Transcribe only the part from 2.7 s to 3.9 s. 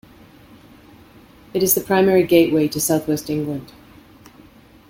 South West England.